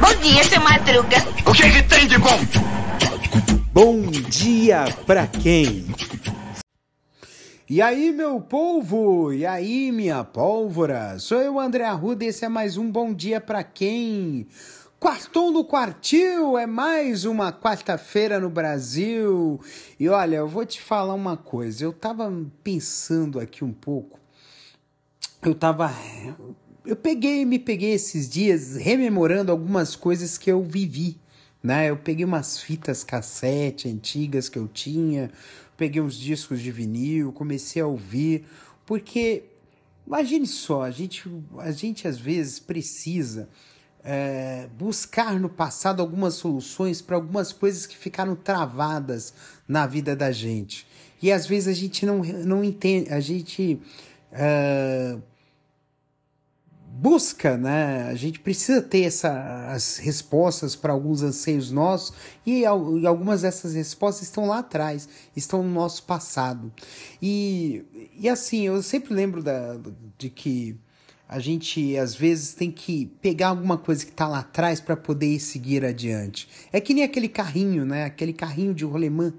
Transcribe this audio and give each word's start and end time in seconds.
Bom 0.00 0.14
dia, 0.22 0.44
seu 0.44 0.60
Madruga. 0.60 1.16
O 1.44 1.52
que, 1.52 1.70
que 1.70 1.82
tem 1.82 2.06
de 2.06 2.18
bom? 2.18 2.38
Bom 3.72 4.02
dia 4.02 4.84
pra 5.04 5.26
quem? 5.26 5.86
E 7.68 7.82
aí, 7.82 8.12
meu 8.12 8.40
polvo? 8.40 9.32
E 9.32 9.44
aí, 9.44 9.90
minha 9.90 10.22
pólvora? 10.22 11.18
Sou 11.18 11.42
eu, 11.42 11.58
André 11.58 11.84
Arruda, 11.84 12.24
e 12.24 12.28
esse 12.28 12.44
é 12.44 12.48
mais 12.48 12.76
um 12.76 12.88
Bom 12.90 13.12
Dia 13.12 13.40
Pra 13.40 13.64
Quem? 13.64 14.46
Quartou 15.00 15.50
no 15.50 15.64
Quartil 15.64 16.56
é 16.56 16.66
mais 16.66 17.24
uma 17.24 17.52
quarta-feira 17.52 18.38
no 18.38 18.48
Brasil. 18.48 19.60
E 19.98 20.08
olha, 20.08 20.36
eu 20.36 20.48
vou 20.48 20.64
te 20.64 20.80
falar 20.80 21.14
uma 21.14 21.36
coisa. 21.36 21.84
Eu 21.84 21.92
tava 21.92 22.32
pensando 22.62 23.40
aqui 23.40 23.64
um 23.64 23.72
pouco. 23.72 24.25
Eu 25.42 25.54
tava. 25.54 25.94
Eu 26.84 26.96
peguei, 26.96 27.44
me 27.44 27.58
peguei 27.58 27.92
esses 27.92 28.28
dias 28.28 28.76
rememorando 28.76 29.52
algumas 29.52 29.94
coisas 29.94 30.38
que 30.38 30.50
eu 30.50 30.62
vivi. 30.62 31.18
Né? 31.62 31.90
Eu 31.90 31.96
peguei 31.96 32.24
umas 32.24 32.60
fitas 32.60 33.02
cassete 33.02 33.88
antigas 33.88 34.48
que 34.48 34.58
eu 34.58 34.68
tinha, 34.68 35.30
peguei 35.76 36.00
uns 36.00 36.16
discos 36.16 36.60
de 36.60 36.70
vinil, 36.70 37.32
comecei 37.32 37.82
a 37.82 37.86
ouvir, 37.86 38.44
porque 38.84 39.44
imagine 40.06 40.46
só, 40.46 40.84
a 40.84 40.90
gente, 40.90 41.28
a 41.58 41.72
gente 41.72 42.06
às 42.06 42.18
vezes 42.18 42.60
precisa 42.60 43.48
é, 44.04 44.68
buscar 44.78 45.40
no 45.40 45.48
passado 45.48 46.00
algumas 46.00 46.34
soluções 46.34 47.02
para 47.02 47.16
algumas 47.16 47.52
coisas 47.52 47.84
que 47.84 47.96
ficaram 47.96 48.36
travadas 48.36 49.34
na 49.66 49.88
vida 49.88 50.14
da 50.14 50.30
gente. 50.30 50.86
E 51.20 51.32
às 51.32 51.46
vezes 51.46 51.66
a 51.66 51.72
gente 51.72 52.06
não, 52.06 52.18
não 52.18 52.62
entende, 52.62 53.12
a 53.12 53.18
gente 53.18 53.80
é, 54.36 55.16
busca, 56.96 57.56
né? 57.56 58.08
A 58.08 58.14
gente 58.14 58.40
precisa 58.40 58.80
ter 58.80 59.02
essa, 59.02 59.68
as 59.70 59.98
respostas 59.98 60.74
para 60.74 60.92
alguns 60.92 61.22
anseios 61.22 61.70
nossos 61.70 62.14
e, 62.44 62.60
e, 62.60 62.66
algumas 62.66 63.42
dessas 63.42 63.74
respostas 63.74 64.28
estão 64.28 64.46
lá 64.46 64.58
atrás, 64.58 65.08
estão 65.36 65.62
no 65.62 65.70
nosso 65.70 66.02
passado. 66.04 66.72
E, 67.20 67.84
e 68.18 68.28
assim, 68.28 68.62
eu 68.62 68.82
sempre 68.82 69.12
lembro 69.12 69.42
da, 69.42 69.78
de 70.16 70.30
que 70.30 70.78
a 71.28 71.38
gente 71.38 71.96
às 71.98 72.14
vezes 72.14 72.54
tem 72.54 72.70
que 72.70 73.06
pegar 73.20 73.48
alguma 73.48 73.76
coisa 73.76 74.04
que 74.04 74.12
está 74.12 74.28
lá 74.28 74.38
atrás 74.38 74.80
para 74.80 74.96
poder 74.96 75.38
seguir 75.40 75.84
adiante. 75.84 76.48
É 76.72 76.80
que 76.80 76.94
nem 76.94 77.04
aquele 77.04 77.28
carrinho, 77.28 77.84
né? 77.84 78.04
Aquele 78.04 78.32
carrinho 78.32 78.72
de 78.72 78.84
rolemã, 78.84 79.34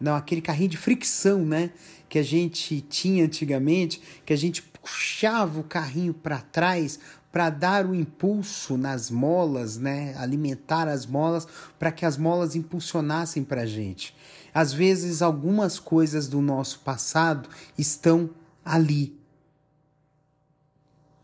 não, 0.00 0.14
aquele 0.14 0.40
carrinho 0.40 0.70
de 0.70 0.76
fricção, 0.76 1.44
né? 1.44 1.70
Que 2.08 2.18
a 2.18 2.22
gente 2.22 2.80
tinha 2.80 3.24
antigamente, 3.24 4.00
que 4.24 4.32
a 4.32 4.36
gente 4.36 4.62
puxava 4.62 5.60
o 5.60 5.64
carrinho 5.64 6.14
para 6.14 6.40
trás 6.40 6.98
para 7.30 7.50
dar 7.50 7.86
o 7.86 7.94
impulso 7.94 8.76
nas 8.78 9.10
molas, 9.10 9.76
né? 9.76 10.14
Alimentar 10.16 10.88
as 10.88 11.04
molas 11.04 11.46
para 11.78 11.92
que 11.92 12.06
as 12.06 12.16
molas 12.16 12.56
impulsionassem 12.56 13.44
para 13.44 13.62
a 13.62 13.66
gente. 13.66 14.14
Às 14.54 14.72
vezes 14.72 15.20
algumas 15.20 15.78
coisas 15.78 16.26
do 16.26 16.40
nosso 16.40 16.80
passado 16.80 17.48
estão 17.76 18.30
ali, 18.64 19.16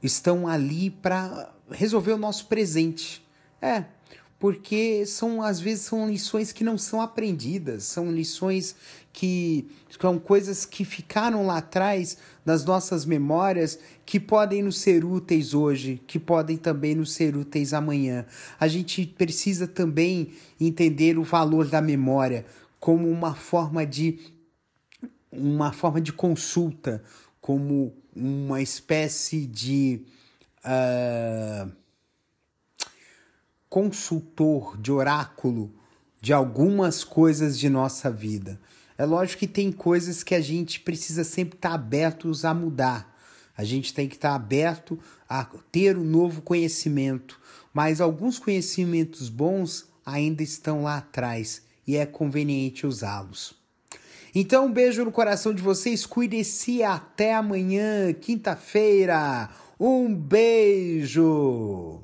estão 0.03 0.47
ali 0.47 0.91
para 0.91 1.53
resolver 1.71 2.13
o 2.13 2.19
nosso 2.19 2.47
presente. 2.47 3.27
É, 3.61 3.85
porque 4.45 5.07
são 5.07 5.41
às 5.41 5.59
vezes 5.59 5.87
são 5.87 6.07
lições 6.07 6.53
que 6.53 6.63
não 6.63 6.77
são 6.77 7.01
aprendidas, 7.01 7.85
são 7.85 8.13
lições 8.13 8.77
que 9.11 9.67
são 9.99 10.19
coisas 10.19 10.67
que 10.67 10.85
ficaram 10.85 11.47
lá 11.47 11.57
atrás 11.57 12.19
nas 12.45 12.63
nossas 12.63 13.07
memórias 13.07 13.79
que 14.05 14.21
podem 14.21 14.63
nos 14.63 14.79
ser 14.81 15.03
úteis 15.03 15.55
hoje, 15.55 15.99
que 16.07 16.19
podem 16.19 16.59
também 16.59 16.95
nos 16.95 17.15
ser 17.15 17.35
úteis 17.35 17.73
amanhã. 17.73 18.27
A 18.61 18.69
gente 18.69 19.07
precisa 19.07 19.67
também 19.67 20.35
entender 20.61 21.17
o 21.19 21.23
valor 21.23 21.67
da 21.67 21.81
memória 21.81 22.45
como 22.79 23.09
uma 23.09 23.35
forma 23.35 23.87
de 23.87 24.19
uma 25.33 25.73
forma 25.73 26.03
de 26.03 26.13
consulta, 26.13 27.03
como 27.41 27.95
uma 28.15 28.61
espécie 28.61 29.47
de 29.47 30.03
uh, 30.67 31.73
consultor, 33.75 34.81
de 34.81 34.93
oráculo 34.93 35.69
de 36.21 36.33
algumas 36.33 37.03
coisas 37.03 37.59
de 37.59 37.69
nossa 37.69 38.09
vida. 38.09 38.61
É 38.97 39.05
lógico 39.05 39.41
que 39.41 39.49
tem 39.49 39.73
coisas 39.73 40.23
que 40.23 40.33
a 40.33 40.41
gente 40.41 40.79
precisa 40.79 41.25
sempre 41.25 41.57
estar 41.57 41.73
abertos 41.73 42.45
a 42.45 42.55
mudar. 42.55 43.13
A 43.57 43.65
gente 43.65 43.93
tem 43.93 44.09
que 44.09 44.15
estar 44.15 44.33
aberto 44.33 44.97
a 45.29 45.45
ter 45.73 45.99
um 45.99 46.05
novo 46.05 46.41
conhecimento, 46.41 47.41
mas 47.73 48.01
alguns 48.01 48.39
conhecimentos 48.39 49.29
bons 49.29 49.87
ainda 50.07 50.45
estão 50.45 50.85
lá 50.85 50.99
atrás 50.99 51.61
e 51.85 51.97
é 51.97 52.07
conveniente 52.07 52.87
usá-los. 52.87 53.57
Então, 54.33 54.67
um 54.67 54.73
beijo 54.73 55.05
no 55.05 55.11
coração 55.11 55.53
de 55.53 55.61
vocês, 55.61 56.07
cuide-se 56.07 56.85
até 56.85 57.35
amanhã, 57.35 58.13
quinta-feira. 58.13 59.51
Um 59.81 60.15
beijo! 60.15 62.04